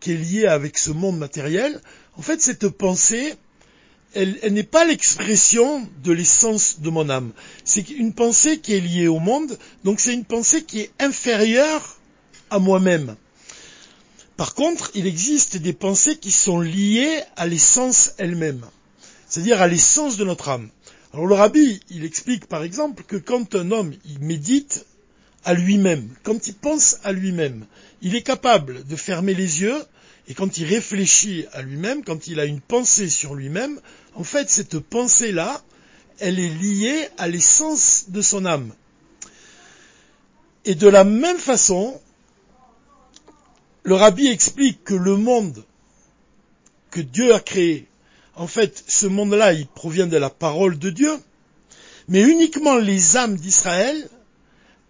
qui 0.00 0.12
est 0.12 0.16
liée 0.16 0.46
avec 0.46 0.78
ce 0.78 0.90
monde 0.90 1.18
matériel, 1.18 1.80
en 2.16 2.22
fait 2.22 2.40
cette 2.40 2.68
pensée, 2.68 3.34
elle, 4.14 4.52
n'est 4.52 4.62
pas 4.62 4.84
l'expression 4.84 5.86
de 6.02 6.12
l'essence 6.12 6.80
de 6.80 6.90
mon 6.90 7.08
âme. 7.10 7.32
C'est 7.64 7.90
une 7.90 8.12
pensée 8.12 8.58
qui 8.58 8.74
est 8.74 8.80
liée 8.80 9.08
au 9.08 9.18
monde, 9.18 9.58
donc 9.84 10.00
c'est 10.00 10.14
une 10.14 10.24
pensée 10.24 10.64
qui 10.64 10.80
est 10.80 10.90
inférieure 10.98 11.98
à 12.50 12.58
moi-même. 12.58 13.16
Par 14.36 14.54
contre, 14.54 14.90
il 14.94 15.06
existe 15.06 15.58
des 15.58 15.72
pensées 15.72 16.16
qui 16.16 16.30
sont 16.30 16.60
liées 16.60 17.22
à 17.36 17.46
l'essence 17.46 18.12
elle-même, 18.18 18.64
c'est-à-dire 19.28 19.60
à 19.60 19.68
l'essence 19.68 20.16
de 20.16 20.24
notre 20.24 20.48
âme. 20.48 20.70
Alors 21.12 21.26
le 21.26 21.34
rabbi, 21.34 21.80
il 21.90 22.04
explique 22.04 22.46
par 22.46 22.62
exemple 22.62 23.02
que 23.02 23.16
quand 23.16 23.54
un 23.54 23.70
homme 23.70 23.92
il 24.04 24.20
médite 24.20 24.86
à 25.44 25.54
lui-même, 25.54 26.08
quand 26.22 26.46
il 26.46 26.54
pense 26.54 26.98
à 27.04 27.12
lui-même, 27.12 27.66
il 28.02 28.14
est 28.14 28.22
capable 28.22 28.86
de 28.86 28.96
fermer 28.96 29.34
les 29.34 29.62
yeux 29.62 29.82
et 30.30 30.34
quand 30.34 30.58
il 30.58 30.64
réfléchit 30.64 31.46
à 31.52 31.60
lui-même, 31.60 32.04
quand 32.04 32.28
il 32.28 32.38
a 32.38 32.44
une 32.44 32.60
pensée 32.60 33.08
sur 33.08 33.34
lui-même, 33.34 33.80
en 34.14 34.22
fait, 34.22 34.48
cette 34.48 34.78
pensée-là, 34.78 35.60
elle 36.20 36.38
est 36.38 36.48
liée 36.48 37.08
à 37.18 37.26
l'essence 37.26 38.04
de 38.10 38.22
son 38.22 38.46
âme. 38.46 38.72
Et 40.64 40.76
de 40.76 40.86
la 40.86 41.02
même 41.02 41.38
façon, 41.38 42.00
le 43.82 43.96
rabbi 43.96 44.28
explique 44.28 44.84
que 44.84 44.94
le 44.94 45.16
monde 45.16 45.64
que 46.92 47.00
Dieu 47.00 47.34
a 47.34 47.40
créé, 47.40 47.88
en 48.36 48.46
fait, 48.46 48.84
ce 48.86 49.06
monde-là, 49.06 49.52
il 49.52 49.66
provient 49.66 50.06
de 50.06 50.16
la 50.16 50.30
parole 50.30 50.78
de 50.78 50.90
Dieu, 50.90 51.12
mais 52.06 52.22
uniquement 52.22 52.76
les 52.76 53.16
âmes 53.16 53.34
d'Israël, 53.34 54.08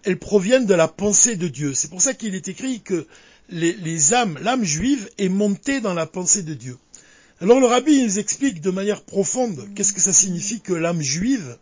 elles 0.04 0.18
proviennent 0.18 0.66
de 0.66 0.74
la 0.74 0.88
pensée 0.88 1.36
de 1.36 1.48
Dieu. 1.48 1.74
C'est 1.74 1.88
pour 1.88 2.00
ça 2.00 2.14
qu'il 2.14 2.34
est 2.34 2.48
écrit 2.48 2.80
que 2.80 3.06
les, 3.50 4.14
âmes, 4.14 4.38
l'âme 4.42 4.64
juive 4.64 5.10
est 5.18 5.28
montée 5.28 5.80
dans 5.80 5.94
la 5.94 6.06
pensée 6.06 6.42
de 6.42 6.54
Dieu. 6.54 6.78
Alors 7.40 7.60
le 7.60 7.66
rabbi 7.66 8.02
nous 8.02 8.18
explique 8.18 8.60
de 8.60 8.70
manière 8.70 9.02
profonde 9.02 9.68
qu'est-ce 9.74 9.92
que 9.92 10.00
ça 10.00 10.12
signifie 10.12 10.60
que 10.60 10.72
l'âme 10.72 11.00
juive 11.00 11.58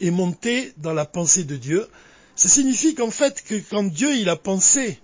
est 0.00 0.10
montée 0.10 0.72
dans 0.78 0.94
la 0.94 1.04
pensée 1.04 1.44
de 1.44 1.56
Dieu. 1.56 1.86
Ça 2.34 2.48
signifie 2.48 2.94
qu'en 2.94 3.10
fait 3.10 3.42
que 3.42 3.54
quand 3.54 3.84
Dieu 3.84 4.14
il 4.16 4.28
a 4.28 4.36
pensé 4.36 4.98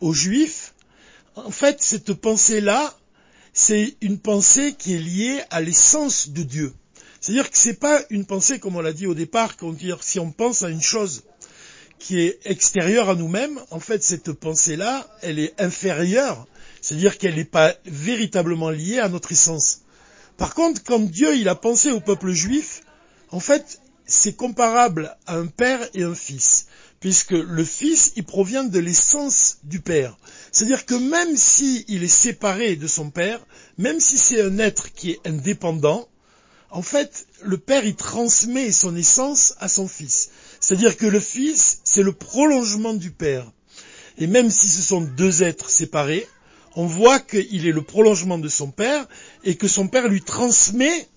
aux 0.00 0.12
juifs, 0.12 0.74
en 1.36 1.50
fait 1.50 1.82
cette 1.82 2.14
pensée-là, 2.14 2.96
c'est 3.52 3.96
une 4.00 4.18
pensée 4.18 4.74
qui 4.78 4.94
est 4.94 4.98
liée 4.98 5.40
à 5.50 5.60
l'essence 5.60 6.30
de 6.30 6.42
Dieu. 6.42 6.72
C'est-à-dire 7.20 7.50
que 7.50 7.58
c'est 7.58 7.78
pas 7.78 8.00
une 8.10 8.24
pensée 8.24 8.58
comme 8.58 8.76
on 8.76 8.80
l'a 8.80 8.92
dit 8.92 9.06
au 9.06 9.14
départ, 9.14 9.56
dit 9.74 9.92
si 10.00 10.18
on 10.18 10.32
pense 10.32 10.62
à 10.62 10.70
une 10.70 10.80
chose 10.80 11.22
qui 12.00 12.18
est 12.18 12.40
extérieure 12.44 13.10
à 13.10 13.14
nous-mêmes, 13.14 13.60
en 13.70 13.78
fait, 13.78 14.02
cette 14.02 14.32
pensée-là, 14.32 15.06
elle 15.22 15.38
est 15.38 15.54
inférieure, 15.60 16.46
c'est-à-dire 16.80 17.18
qu'elle 17.18 17.36
n'est 17.36 17.44
pas 17.44 17.74
véritablement 17.84 18.70
liée 18.70 18.98
à 18.98 19.08
notre 19.08 19.30
essence. 19.30 19.82
Par 20.36 20.54
contre, 20.54 20.82
quand 20.82 20.98
Dieu, 20.98 21.36
il 21.36 21.48
a 21.48 21.54
pensé 21.54 21.90
au 21.90 22.00
peuple 22.00 22.32
juif, 22.32 22.82
en 23.30 23.38
fait, 23.38 23.80
c'est 24.06 24.34
comparable 24.34 25.16
à 25.26 25.36
un 25.36 25.46
père 25.46 25.86
et 25.94 26.02
un 26.02 26.14
fils, 26.14 26.66
puisque 26.98 27.32
le 27.32 27.64
fils, 27.64 28.12
il 28.16 28.24
provient 28.24 28.64
de 28.64 28.78
l'essence 28.78 29.58
du 29.62 29.80
père. 29.80 30.16
C'est-à-dire 30.50 30.86
que 30.86 30.94
même 30.94 31.36
s'il 31.36 32.02
est 32.02 32.08
séparé 32.08 32.76
de 32.76 32.86
son 32.86 33.10
père, 33.10 33.46
même 33.78 34.00
si 34.00 34.16
c'est 34.16 34.40
un 34.42 34.58
être 34.58 34.92
qui 34.94 35.12
est 35.12 35.20
indépendant, 35.26 36.08
en 36.70 36.82
fait, 36.82 37.26
le 37.42 37.58
père, 37.58 37.84
il 37.84 37.96
transmet 37.96 38.70
son 38.70 38.96
essence 38.96 39.54
à 39.58 39.68
son 39.68 39.88
fils. 39.88 40.30
C'est-à-dire 40.60 40.96
que 40.96 41.06
le 41.06 41.20
Fils, 41.20 41.80
c'est 41.84 42.02
le 42.02 42.12
prolongement 42.12 42.94
du 42.94 43.10
Père. 43.10 43.50
Et 44.18 44.26
même 44.26 44.50
si 44.50 44.68
ce 44.68 44.82
sont 44.82 45.00
deux 45.00 45.42
êtres 45.42 45.70
séparés, 45.70 46.28
on 46.76 46.86
voit 46.86 47.18
qu'il 47.18 47.66
est 47.66 47.72
le 47.72 47.82
prolongement 47.82 48.38
de 48.38 48.48
son 48.48 48.70
Père 48.70 49.08
et 49.42 49.56
que 49.56 49.66
son 49.66 49.88
Père 49.88 50.08
lui 50.08 50.20
transmet 50.20 51.08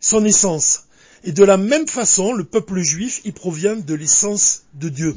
son 0.00 0.24
essence. 0.24 0.84
Et 1.24 1.32
de 1.32 1.42
la 1.42 1.56
même 1.56 1.88
façon, 1.88 2.32
le 2.32 2.44
peuple 2.44 2.80
juif, 2.82 3.22
il 3.24 3.32
provient 3.32 3.76
de 3.76 3.94
l'essence 3.94 4.64
de 4.74 4.88
Dieu. 4.88 5.16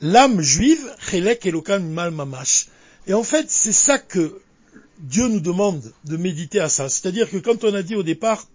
L'âme 0.00 0.42
juive, 0.42 0.94
Chelek 1.10 1.44
Elokan 1.46 1.80
Mal 1.80 2.12
Mamash. 2.12 2.68
Et 3.06 3.14
en 3.14 3.24
fait, 3.24 3.50
c'est 3.50 3.72
ça 3.72 3.98
que 3.98 4.40
Dieu 5.00 5.26
nous 5.28 5.40
demande 5.40 5.92
de 6.04 6.16
méditer 6.16 6.60
à 6.60 6.68
ça. 6.68 6.88
C'est-à-dire 6.88 7.30
que 7.30 7.38
quand 7.38 7.64
on 7.64 7.74
a 7.74 7.82
dit 7.82 7.96
au 7.96 8.02
départ, 8.02 8.46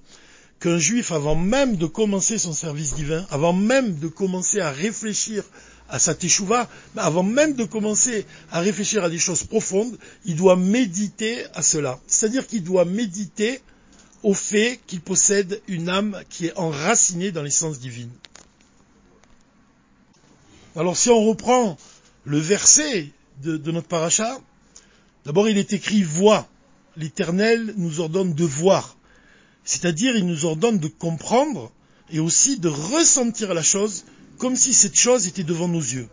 qu'un 0.63 0.77
juif, 0.77 1.11
avant 1.11 1.35
même 1.35 1.75
de 1.75 1.87
commencer 1.87 2.37
son 2.37 2.53
service 2.53 2.93
divin, 2.93 3.27
avant 3.29 3.51
même 3.51 3.99
de 3.99 4.07
commencer 4.07 4.61
à 4.61 4.71
réfléchir 4.71 5.43
à 5.89 5.99
sa 5.99 6.15
teshuva, 6.15 6.69
avant 6.95 7.21
même 7.21 7.53
de 7.53 7.65
commencer 7.65 8.25
à 8.49 8.61
réfléchir 8.61 9.03
à 9.03 9.09
des 9.09 9.17
choses 9.17 9.43
profondes, 9.43 9.97
il 10.23 10.37
doit 10.37 10.55
méditer 10.55 11.43
à 11.53 11.61
cela. 11.61 11.99
C'est-à-dire 12.07 12.47
qu'il 12.47 12.63
doit 12.63 12.85
méditer 12.85 13.59
au 14.23 14.33
fait 14.33 14.79
qu'il 14.87 15.01
possède 15.01 15.61
une 15.67 15.89
âme 15.89 16.23
qui 16.29 16.45
est 16.45 16.57
enracinée 16.57 17.33
dans 17.33 17.43
l'essence 17.43 17.79
divine. 17.79 18.11
Alors 20.77 20.95
si 20.95 21.09
on 21.09 21.25
reprend 21.25 21.75
le 22.23 22.37
verset 22.37 23.11
de, 23.43 23.71
notre 23.71 23.89
paracha, 23.89 24.39
d'abord 25.25 25.49
il 25.49 25.57
est 25.57 25.73
écrit 25.73 26.03
voix. 26.03 26.47
L'Éternel 26.95 27.73
nous 27.75 27.99
ordonne 27.99 28.33
de 28.33 28.45
voir. 28.45 28.95
C'est-à-dire, 29.63 30.15
il 30.15 30.25
nous 30.25 30.45
ordonne 30.45 30.77
de 30.77 30.87
comprendre 30.87 31.71
et 32.09 32.19
aussi 32.19 32.59
de 32.59 32.69
ressentir 32.69 33.53
la 33.53 33.63
chose 33.63 34.05
comme 34.37 34.55
si 34.55 34.73
cette 34.73 34.97
chose 34.97 35.27
était 35.27 35.43
devant 35.43 35.67
nos 35.67 35.79
yeux. 35.79 36.09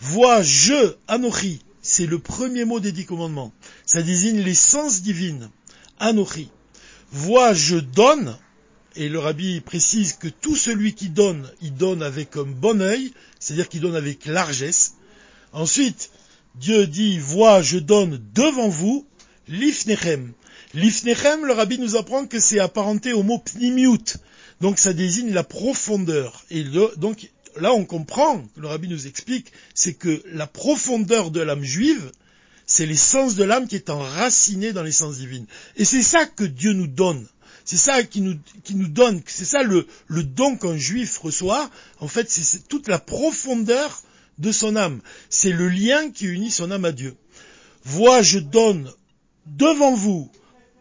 Vois, 0.00 0.42
je, 0.42 0.96
Anochi, 1.08 1.60
c'est 1.80 2.06
le 2.06 2.18
premier 2.18 2.64
mot 2.64 2.80
des 2.80 2.92
dix 2.92 3.06
commandements. 3.06 3.52
Ça 3.86 4.02
désigne 4.02 4.40
l'essence 4.40 5.02
divine. 5.02 5.50
Anochi. 5.98 6.50
Vois, 7.10 7.54
je 7.54 7.76
donne, 7.76 8.36
et 8.96 9.08
le 9.08 9.18
rabbi 9.18 9.60
précise 9.60 10.14
que 10.14 10.28
tout 10.28 10.56
celui 10.56 10.94
qui 10.94 11.08
donne, 11.08 11.50
il 11.60 11.74
donne 11.74 12.02
avec 12.02 12.36
un 12.36 12.44
bon 12.44 12.80
œil, 12.80 13.12
c'est-à-dire 13.38 13.68
qu'il 13.68 13.80
donne 13.80 13.96
avec 13.96 14.26
largesse. 14.26 14.94
Ensuite, 15.52 16.10
Dieu 16.54 16.86
dit, 16.86 17.18
vois, 17.18 17.62
je 17.62 17.78
donne 17.78 18.20
devant 18.34 18.68
vous, 18.68 19.06
l'ifnechem. 19.48 20.32
L'ifnechem, 20.74 21.44
le 21.44 21.52
rabbi 21.52 21.78
nous 21.78 21.96
apprend 21.96 22.26
que 22.26 22.40
c'est 22.40 22.58
apparenté 22.58 23.12
au 23.12 23.22
mot 23.22 23.38
pnimiut. 23.38 24.16
Donc 24.60 24.78
ça 24.78 24.92
désigne 24.92 25.32
la 25.32 25.44
profondeur. 25.44 26.44
Et 26.50 26.64
donc 26.96 27.30
là 27.60 27.72
on 27.74 27.84
comprend, 27.84 28.42
le 28.56 28.68
rabbi 28.68 28.88
nous 28.88 29.06
explique, 29.06 29.52
c'est 29.74 29.94
que 29.94 30.22
la 30.26 30.46
profondeur 30.46 31.30
de 31.30 31.40
l'âme 31.40 31.64
juive, 31.64 32.10
c'est 32.64 32.86
l'essence 32.86 33.34
de 33.34 33.44
l'âme 33.44 33.68
qui 33.68 33.74
est 33.74 33.90
enracinée 33.90 34.72
dans 34.72 34.82
l'essence 34.82 35.18
divine. 35.18 35.46
Et 35.76 35.84
c'est 35.84 36.02
ça 36.02 36.24
que 36.24 36.44
Dieu 36.44 36.72
nous 36.72 36.86
donne. 36.86 37.26
C'est 37.64 37.76
ça 37.76 38.02
qui 38.02 38.22
nous, 38.22 38.88
donne, 38.88 39.22
c'est 39.26 39.44
ça 39.44 39.62
le 39.62 39.86
don 40.08 40.56
qu'un 40.56 40.76
juif 40.76 41.18
reçoit. 41.18 41.70
En 42.00 42.08
fait, 42.08 42.30
c'est 42.30 42.66
toute 42.66 42.88
la 42.88 42.98
profondeur 42.98 44.02
de 44.38 44.50
son 44.50 44.74
âme. 44.74 45.00
C'est 45.28 45.52
le 45.52 45.68
lien 45.68 46.10
qui 46.10 46.26
unit 46.26 46.50
son 46.50 46.70
âme 46.70 46.84
à 46.84 46.92
Dieu. 46.92 47.14
Vois, 47.84 48.22
je 48.22 48.38
donne 48.38 48.90
devant 49.46 49.94
vous 49.94 50.30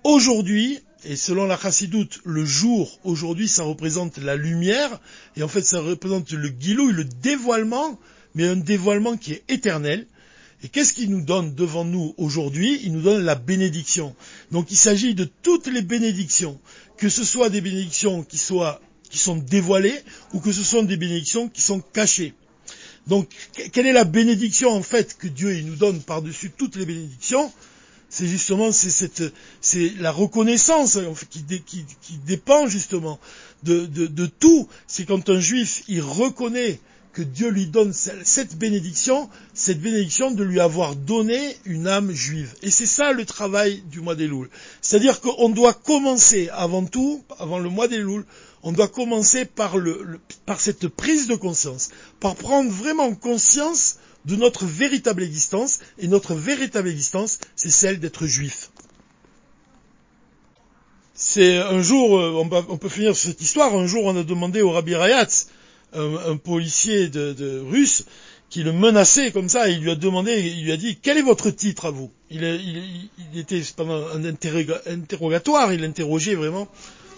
aujourd'hui, 0.04 0.80
et 1.04 1.16
selon 1.16 1.46
la 1.46 1.58
chassidoute, 1.58 2.20
le 2.26 2.46
jour, 2.46 3.00
aujourd'hui, 3.04 3.48
ça 3.48 3.64
représente 3.64 4.18
la 4.18 4.36
lumière, 4.36 5.00
et 5.36 5.44
en 5.44 5.48
fait, 5.48 5.64
ça 5.64 5.82
représente 5.82 6.32
le 6.32 6.50
guilou, 6.50 6.92
le 6.92 7.06
dévoilement, 7.06 8.00
mais 8.36 8.48
un 8.48 8.56
dévoilement 8.56 9.18
qui 9.18 9.34
est 9.34 9.44
éternel. 9.50 10.08
Et 10.64 10.70
qu'est-ce 10.70 10.94
qu'il 10.94 11.10
nous 11.10 11.24
donne 11.24 11.56
devant 11.56 11.86
nous 11.86 12.14
aujourd'hui? 12.18 12.80
Il 12.84 12.94
nous 12.94 13.02
donne 13.02 13.24
la 13.24 13.34
bénédiction. 13.36 14.16
Donc 14.52 14.70
il 14.70 14.78
s'agit 14.78 15.16
de 15.16 15.24
toutes 15.24 15.66
les 15.66 15.82
bénédictions, 15.82 16.60
que 16.98 17.10
ce 17.10 17.24
soit 17.24 17.50
des 17.50 17.62
bénédictions 17.62 18.24
qui 18.24 18.38
sont 18.38 19.36
dévoilées 19.38 20.00
ou 20.34 20.40
que 20.40 20.52
ce 20.52 20.64
sont 20.64 20.84
des 20.84 20.98
bénédictions 20.98 21.50
qui 21.50 21.62
sont 21.62 21.80
cachées. 21.80 22.36
Donc, 23.08 23.28
quelle 23.74 23.88
est 23.88 23.94
la 23.94 24.04
bénédiction 24.04 24.70
en 24.70 24.84
fait 24.84 25.18
que 25.18 25.28
Dieu 25.28 25.60
nous 25.62 25.76
donne 25.76 26.00
par-dessus 26.02 26.52
toutes 26.56 26.76
les 26.76 26.86
bénédictions? 26.86 27.52
C'est 28.12 28.28
justement 28.28 28.74
c'est 28.74 28.90
cette 28.90 29.24
c'est 29.62 29.94
la 30.00 30.12
reconnaissance 30.12 31.00
qui, 31.30 31.44
qui, 31.64 31.86
dépend 32.28 32.68
justement 32.68 33.20
de, 33.64 33.86
de, 33.86 34.06
de 34.06 34.26
tout. 34.26 34.68
C'est 34.86 35.06
quand 35.06 35.30
un 35.30 35.40
juif 35.40 35.84
il 35.88 36.02
reconnaît 36.02 36.82
que 37.14 37.22
Dieu 37.22 37.50
lui 37.50 37.68
donne 37.68 37.94
cette 37.94 38.58
bénédiction, 38.58 39.30
cette 39.54 39.82
bénédiction 39.82 40.32
de 40.32 40.44
lui 40.44 40.60
avoir 40.60 40.96
donné 40.96 41.58
une 41.66 41.88
âme 41.88 42.12
juive. 42.12 42.54
Et 42.62 42.72
c'est 42.72 42.86
ça 42.86 43.12
le 43.12 43.26
travail 43.26 43.84
du 43.92 44.00
mois 44.00 44.16
des 44.16 44.28
Louls. 44.28 44.50
C'est-à-dire 44.82 45.20
qu'on 45.20 45.50
doit 45.50 45.74
commencer 45.74 46.50
avant 46.54 46.86
tout, 46.86 47.24
avant 47.38 47.60
le 47.60 47.70
mois 47.70 47.88
des 47.88 47.98
Louls, 47.98 48.26
on 48.64 48.72
doit 48.72 48.88
commencer 48.88 49.46
par, 49.46 49.78
le, 49.78 50.20
par 50.46 50.62
cette 50.62 50.88
prise 50.88 51.28
de 51.28 51.36
conscience, 51.36 51.90
par 52.20 52.36
prendre 52.36 52.72
vraiment 52.72 53.14
conscience 53.16 53.98
de 54.26 54.36
notre 54.36 54.66
véritable 54.66 55.24
existence, 55.24 55.80
et 55.98 56.08
notre 56.08 56.36
véritable 56.36 56.88
existence, 56.88 57.40
c'est 57.56 57.72
celle 57.72 58.00
d'être 58.00 58.28
juif. 58.28 58.70
C'est 61.16 61.58
un 61.58 61.82
jour, 61.82 62.20
euh, 62.20 62.64
on 62.70 62.78
peut 62.78 62.90
finir 62.90 63.16
sur 63.16 63.30
cette 63.30 63.42
histoire, 63.42 63.76
un 63.76 63.88
jour 63.88 64.06
on 64.06 64.16
a 64.16 64.24
demandé 64.24 64.62
au 64.62 64.72
Rabbi 64.72 64.96
Rayatz, 64.96 65.48
un, 65.94 66.38
policier 66.38 67.12
russe 67.68 68.06
qui 68.52 68.64
le 68.64 68.74
menaçait 68.74 69.32
comme 69.32 69.48
ça, 69.48 69.70
et 69.70 69.74
il 69.74 69.80
lui 69.80 69.92
a 69.92 69.96
demandé, 69.96 70.38
il 70.40 70.66
lui 70.66 70.74
a 70.74 70.78
dit, 70.78 70.98
quel 71.02 71.18
est 71.18 71.22
votre 71.22 71.50
titre 71.52 71.86
à 71.86 71.92
vous? 71.92 72.12
Il, 72.30 72.44
était 73.34 73.62
pendant 73.78 74.08
un 74.10 74.26
interrogatoire, 74.26 75.72
il 75.74 75.82
l'interrogeait 75.82 76.36
vraiment 76.36 76.68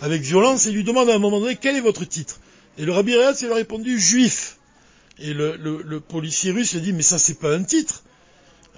avec 0.02 0.22
violence, 0.22 0.68
et 0.68 0.72
lui 0.72 0.84
demande 0.84 1.10
à 1.10 1.16
un 1.16 1.20
moment 1.20 1.40
donné, 1.40 1.58
quel 1.60 1.76
est 1.76 1.82
votre 1.82 2.06
titre? 2.06 2.40
Et 2.78 2.86
le 2.86 2.92
Rabbi 2.92 3.16
Rayatz, 3.16 3.42
il 3.42 3.52
a 3.52 3.56
répondu, 3.56 4.00
juif. 4.00 4.58
Et 5.20 5.34
le, 5.34 6.00
policier 6.00 6.52
russe 6.52 6.74
lui 6.74 6.80
a 6.80 6.82
dit, 6.82 6.94
mais 6.94 7.02
ça 7.02 7.18
c'est 7.18 7.40
pas 7.40 7.56
un 7.56 7.64
titre. 7.64 8.04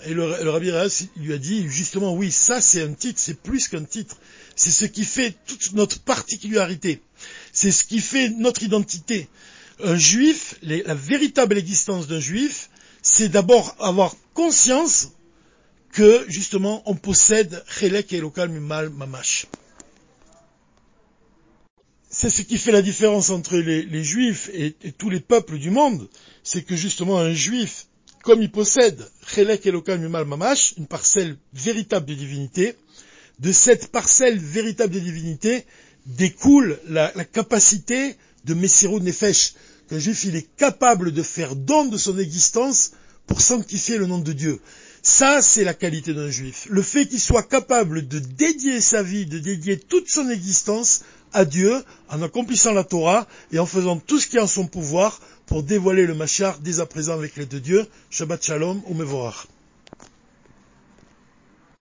Et 0.05 0.13
le, 0.13 0.25
Rabbi 0.49 0.71
lui 1.17 1.33
a 1.33 1.37
dit, 1.37 1.67
justement, 1.67 2.13
oui, 2.13 2.31
ça 2.31 2.61
c'est 2.61 2.81
un 2.81 2.93
titre, 2.93 3.19
c'est 3.19 3.41
plus 3.41 3.67
qu'un 3.67 3.83
titre. 3.83 4.15
C'est 4.55 4.71
ce 4.71 4.85
qui 4.85 5.03
fait 5.03 5.35
toute 5.45 5.73
notre 5.73 5.99
particularité. 5.99 7.01
C'est 7.51 7.71
ce 7.71 7.83
qui 7.83 7.99
fait 7.99 8.29
notre 8.29 8.63
identité 8.63 9.27
un 9.83 9.97
juif, 9.97 10.55
la 10.61 10.93
véritable 10.93 11.57
existence 11.57 12.07
d'un 12.07 12.19
juif, 12.19 12.69
c'est 13.01 13.29
d'abord 13.29 13.75
avoir 13.79 14.15
conscience 14.33 15.11
que 15.91 16.25
justement 16.27 16.83
on 16.85 16.95
possède 16.95 17.63
Chelek 17.67 18.11
et 18.13 18.19
local 18.19 18.49
Mimal 18.49 18.89
Mamash. 18.89 19.47
C'est 22.09 22.29
ce 22.29 22.41
qui 22.41 22.57
fait 22.57 22.71
la 22.71 22.81
différence 22.81 23.29
entre 23.29 23.57
les, 23.57 24.03
juifs 24.03 24.49
et, 24.53 24.75
tous 24.97 25.09
les 25.09 25.19
peuples 25.19 25.57
du 25.57 25.69
monde, 25.69 26.09
c'est 26.43 26.63
que 26.63 26.75
justement 26.75 27.19
un 27.19 27.33
juif, 27.33 27.87
comme 28.23 28.41
il 28.41 28.51
possède 28.51 29.09
Chelek 29.27 29.65
et 29.65 29.71
local 29.71 29.99
Mimal 29.99 30.25
Mamash, 30.25 30.73
une 30.77 30.87
parcelle 30.87 31.37
véritable 31.53 32.05
de 32.05 32.13
divinité, 32.13 32.75
de 33.39 33.51
cette 33.51 33.91
parcelle 33.91 34.39
véritable 34.39 34.93
de 34.93 34.99
divinité 34.99 35.65
découle 36.05 36.79
la, 36.87 37.11
la 37.15 37.25
capacité 37.25 38.15
de 38.45 38.53
Messirou 38.53 38.99
Nefesh, 38.99 39.53
qu'un 39.89 39.99
juif 39.99 40.23
il 40.23 40.35
est 40.35 40.47
capable 40.57 41.11
de 41.11 41.23
faire 41.23 41.55
don 41.55 41.85
de 41.85 41.97
son 41.97 42.17
existence 42.17 42.91
pour 43.27 43.41
sanctifier 43.41 43.97
le 43.97 44.07
nom 44.07 44.19
de 44.19 44.33
Dieu. 44.33 44.59
Ça, 45.01 45.41
c'est 45.41 45.63
la 45.63 45.75
qualité 45.75 46.13
d'un 46.13 46.31
juif. 46.31 46.67
Le 46.69 46.81
fait 46.81 47.05
qu'il 47.05 47.19
soit 47.19 47.43
capable 47.43 48.07
de 48.07 48.17
dédier 48.17 48.81
sa 48.81 49.03
vie, 49.03 49.27
de 49.27 49.37
dédier 49.37 49.77
toute 49.77 50.09
son 50.09 50.29
existence 50.29 51.01
à 51.31 51.45
Dieu, 51.45 51.83
en 52.09 52.21
accomplissant 52.23 52.71
la 52.71 52.83
Torah 52.83 53.27
et 53.51 53.59
en 53.59 53.65
faisant 53.65 53.97
tout 53.97 54.19
ce 54.19 54.27
qui 54.27 54.37
est 54.37 54.41
en 54.41 54.47
son 54.47 54.65
pouvoir 54.65 55.19
pour 55.45 55.61
dévoiler 55.61 56.07
le 56.07 56.15
Machar 56.15 56.59
dès 56.59 56.79
à 56.79 56.85
présent 56.85 57.13
avec 57.13 57.35
l'aide 57.35 57.49
de 57.49 57.59
Dieu. 57.59 57.85
Shabbat 58.09 58.43
Shalom 58.43 58.81
ou 58.87 58.93
Mevorach. 58.95 59.47